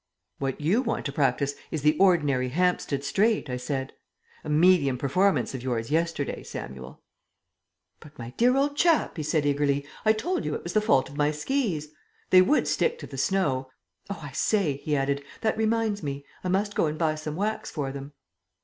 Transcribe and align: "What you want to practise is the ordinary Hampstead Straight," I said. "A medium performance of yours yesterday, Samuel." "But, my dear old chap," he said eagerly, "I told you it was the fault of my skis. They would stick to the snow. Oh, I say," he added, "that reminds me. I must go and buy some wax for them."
"What 0.39 0.59
you 0.59 0.81
want 0.81 1.05
to 1.05 1.11
practise 1.11 1.53
is 1.69 1.83
the 1.83 1.95
ordinary 1.99 2.49
Hampstead 2.49 3.03
Straight," 3.03 3.51
I 3.51 3.57
said. 3.57 3.93
"A 4.43 4.49
medium 4.49 4.97
performance 4.97 5.53
of 5.53 5.61
yours 5.61 5.91
yesterday, 5.91 6.41
Samuel." 6.41 7.03
"But, 7.99 8.17
my 8.17 8.31
dear 8.31 8.55
old 8.57 8.75
chap," 8.75 9.15
he 9.17 9.21
said 9.21 9.45
eagerly, 9.45 9.85
"I 10.03 10.13
told 10.13 10.43
you 10.43 10.55
it 10.55 10.63
was 10.63 10.73
the 10.73 10.81
fault 10.81 11.07
of 11.07 11.17
my 11.17 11.29
skis. 11.29 11.89
They 12.31 12.41
would 12.41 12.67
stick 12.67 12.97
to 12.97 13.05
the 13.05 13.15
snow. 13.19 13.69
Oh, 14.09 14.19
I 14.23 14.31
say," 14.31 14.77
he 14.77 14.95
added, 14.95 15.23
"that 15.41 15.55
reminds 15.55 16.01
me. 16.01 16.25
I 16.43 16.47
must 16.47 16.73
go 16.73 16.87
and 16.87 16.97
buy 16.97 17.13
some 17.13 17.35
wax 17.35 17.69
for 17.69 17.91
them." 17.91 18.13